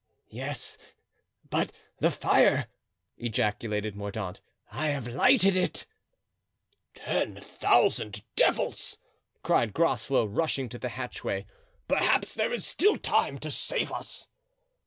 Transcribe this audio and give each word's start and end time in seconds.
"Yes, 0.31 0.79
but 1.47 1.71
the 1.99 2.09
fire," 2.09 2.65
ejaculated 3.17 3.95
Mordaunt; 3.95 4.41
"I 4.71 4.87
have 4.87 5.07
lighted 5.07 5.55
it." 5.55 5.85
"Ten 6.95 7.39
thousand 7.39 8.23
devils!" 8.35 8.97
cried 9.43 9.73
Groslow, 9.73 10.25
rushing 10.25 10.69
to 10.69 10.79
the 10.79 10.89
hatchway; 10.89 11.45
"perhaps 11.87 12.33
there 12.33 12.51
is 12.51 12.65
still 12.65 12.97
time 12.97 13.37
to 13.41 13.51
save 13.51 13.91
us." 13.91 14.27